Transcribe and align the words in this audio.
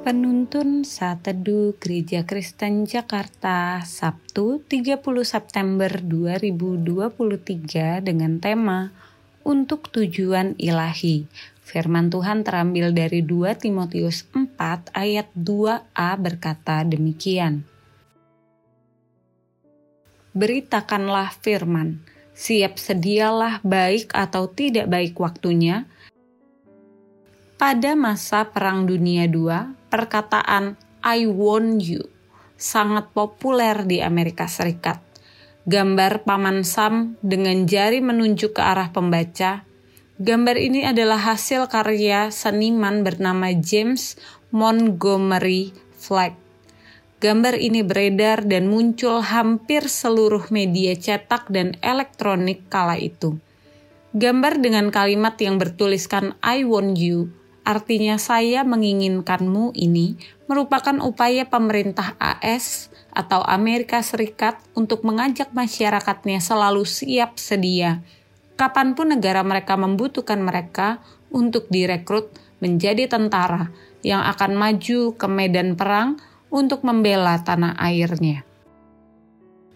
Penuntun 0.00 0.80
Saat 0.80 1.28
Teduh 1.28 1.76
Gereja 1.76 2.24
Kristen 2.24 2.88
Jakarta 2.88 3.84
Sabtu 3.84 4.64
30 4.64 4.96
September 5.28 5.92
2023 5.92 8.00
dengan 8.00 8.40
tema 8.40 8.96
Untuk 9.44 9.92
Tujuan 9.92 10.56
Ilahi. 10.56 11.28
Firman 11.60 12.08
Tuhan 12.08 12.48
terambil 12.48 12.96
dari 12.96 13.20
2 13.20 13.60
Timotius 13.60 14.24
4 14.32 14.88
ayat 14.96 15.28
2a 15.36 16.16
berkata 16.16 16.80
demikian. 16.80 17.68
Beritakanlah 20.32 21.36
firman, 21.44 22.00
siap 22.32 22.80
sedialah 22.80 23.60
baik 23.60 24.16
atau 24.16 24.48
tidak 24.48 24.88
baik 24.88 25.12
waktunya, 25.20 25.84
pada 27.60 27.92
masa 27.92 28.48
Perang 28.48 28.88
Dunia 28.88 29.28
II, 29.28 29.76
perkataan 29.90 30.78
I 31.02 31.26
want 31.26 31.82
you 31.82 32.06
sangat 32.54 33.10
populer 33.10 33.82
di 33.88 33.98
Amerika 34.04 34.46
Serikat. 34.46 35.00
Gambar 35.64 36.24
Paman 36.24 36.64
Sam 36.64 37.20
dengan 37.20 37.64
jari 37.64 38.04
menunjuk 38.04 38.56
ke 38.56 38.62
arah 38.62 38.92
pembaca. 38.92 39.64
Gambar 40.20 40.56
ini 40.60 40.84
adalah 40.84 41.16
hasil 41.16 41.68
karya 41.72 42.28
seniman 42.28 43.00
bernama 43.00 43.52
James 43.56 44.20
Montgomery 44.52 45.72
Flagg. 45.96 46.36
Gambar 47.20 47.60
ini 47.60 47.84
beredar 47.84 48.44
dan 48.48 48.68
muncul 48.72 49.20
hampir 49.20 49.88
seluruh 49.88 50.48
media 50.48 50.96
cetak 50.96 51.52
dan 51.52 51.76
elektronik 51.84 52.64
kala 52.72 52.96
itu. 52.96 53.36
Gambar 54.16 54.64
dengan 54.64 54.88
kalimat 54.88 55.36
yang 55.40 55.60
bertuliskan 55.60 56.36
I 56.40 56.64
want 56.64 56.96
you 56.96 57.32
artinya 57.70 58.18
saya 58.18 58.66
menginginkanmu 58.66 59.78
ini 59.78 60.18
merupakan 60.50 60.98
upaya 61.06 61.46
pemerintah 61.46 62.18
AS 62.18 62.90
atau 63.14 63.46
Amerika 63.46 64.02
Serikat 64.02 64.58
untuk 64.74 65.06
mengajak 65.06 65.54
masyarakatnya 65.54 66.42
selalu 66.42 66.82
siap 66.82 67.38
sedia 67.38 68.02
kapan 68.60 68.92
pun 68.92 69.08
negara 69.08 69.40
mereka 69.40 69.80
membutuhkan 69.80 70.36
mereka 70.44 71.00
untuk 71.32 71.64
direkrut 71.72 72.28
menjadi 72.60 73.08
tentara 73.08 73.72
yang 74.04 74.20
akan 74.20 74.52
maju 74.52 75.16
ke 75.16 75.26
medan 75.32 75.80
perang 75.80 76.20
untuk 76.52 76.84
membela 76.84 77.40
tanah 77.40 77.72
airnya. 77.80 78.44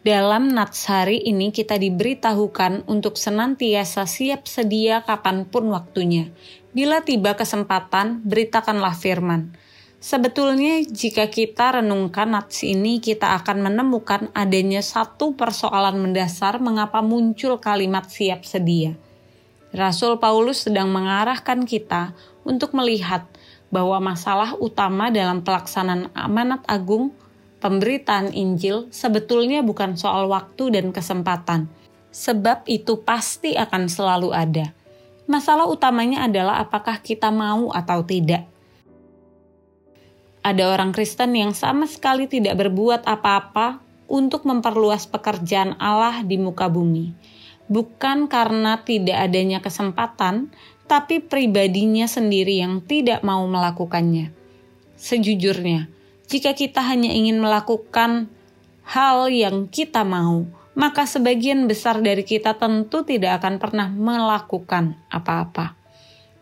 Dalam 0.00 0.56
nats 0.56 0.88
hari 0.88 1.20
ini 1.28 1.52
kita 1.52 1.76
diberitahukan 1.76 2.88
untuk 2.88 3.20
senantiasa 3.20 4.08
siap 4.08 4.48
sedia 4.48 5.04
kapan 5.04 5.44
pun 5.44 5.68
waktunya. 5.68 6.32
Bila 6.72 7.04
tiba 7.04 7.36
kesempatan, 7.36 8.24
beritakanlah 8.24 8.96
firman. 8.96 9.52
Sebetulnya 10.00 10.80
jika 10.88 11.28
kita 11.28 11.84
renungkan 11.84 12.32
nats 12.32 12.64
ini, 12.64 13.04
kita 13.04 13.36
akan 13.44 13.60
menemukan 13.60 14.32
adanya 14.32 14.80
satu 14.80 15.36
persoalan 15.36 16.00
mendasar 16.00 16.64
mengapa 16.64 17.04
muncul 17.04 17.60
kalimat 17.60 18.08
siap 18.08 18.48
sedia. 18.48 18.96
Rasul 19.76 20.16
Paulus 20.16 20.64
sedang 20.64 20.88
mengarahkan 20.88 21.68
kita 21.68 22.16
untuk 22.48 22.72
melihat 22.72 23.28
bahwa 23.68 24.00
masalah 24.00 24.56
utama 24.56 25.12
dalam 25.12 25.44
pelaksanaan 25.44 26.08
amanat 26.16 26.64
agung 26.64 27.12
pemberitaan 27.60 28.32
Injil 28.32 28.88
sebetulnya 28.88 29.60
bukan 29.60 29.94
soal 29.94 30.26
waktu 30.26 30.74
dan 30.74 30.90
kesempatan, 30.90 31.68
sebab 32.10 32.66
itu 32.66 33.04
pasti 33.04 33.54
akan 33.54 33.86
selalu 33.86 34.32
ada. 34.34 34.72
Masalah 35.30 35.70
utamanya 35.70 36.26
adalah 36.26 36.58
apakah 36.58 36.98
kita 36.98 37.30
mau 37.30 37.70
atau 37.70 38.02
tidak. 38.02 38.48
Ada 40.40 40.72
orang 40.72 40.90
Kristen 40.96 41.36
yang 41.36 41.52
sama 41.52 41.84
sekali 41.84 42.24
tidak 42.24 42.56
berbuat 42.56 43.04
apa-apa 43.04 43.78
untuk 44.08 44.48
memperluas 44.48 45.06
pekerjaan 45.06 45.76
Allah 45.78 46.24
di 46.24 46.40
muka 46.40 46.66
bumi, 46.66 47.12
bukan 47.70 48.26
karena 48.26 48.80
tidak 48.82 49.30
adanya 49.30 49.60
kesempatan, 49.62 50.50
tapi 50.90 51.22
pribadinya 51.22 52.10
sendiri 52.10 52.58
yang 52.58 52.82
tidak 52.82 53.22
mau 53.22 53.46
melakukannya. 53.46 54.34
Sejujurnya, 54.98 55.86
jika 56.30 56.54
kita 56.54 56.78
hanya 56.86 57.10
ingin 57.10 57.42
melakukan 57.42 58.30
hal 58.86 59.26
yang 59.34 59.66
kita 59.66 60.06
mau, 60.06 60.46
maka 60.78 61.02
sebagian 61.02 61.66
besar 61.66 61.98
dari 61.98 62.22
kita 62.22 62.54
tentu 62.54 63.02
tidak 63.02 63.42
akan 63.42 63.58
pernah 63.58 63.90
melakukan 63.90 64.94
apa-apa. 65.10 65.74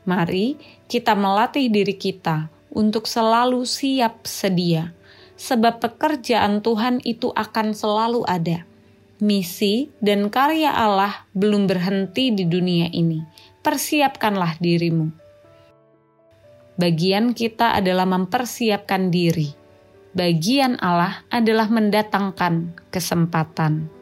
Mari 0.04 0.60
kita 0.92 1.16
melatih 1.16 1.72
diri 1.72 1.96
kita 1.96 2.52
untuk 2.68 3.08
selalu 3.08 3.64
siap 3.64 4.28
sedia, 4.28 4.92
sebab 5.40 5.80
pekerjaan 5.80 6.60
Tuhan 6.60 7.00
itu 7.08 7.32
akan 7.32 7.72
selalu 7.72 8.28
ada. 8.28 8.68
Misi 9.24 9.88
dan 10.04 10.28
karya 10.28 10.68
Allah 10.68 11.24
belum 11.32 11.64
berhenti 11.64 12.28
di 12.28 12.44
dunia 12.44 12.92
ini. 12.92 13.24
Persiapkanlah 13.64 14.60
dirimu. 14.60 15.08
Bagian 16.76 17.32
kita 17.32 17.74
adalah 17.74 18.06
mempersiapkan 18.06 19.10
diri 19.10 19.67
bagian 20.18 20.74
Allah 20.82 21.22
adalah 21.30 21.70
mendatangkan 21.70 22.74
kesempatan. 22.90 23.97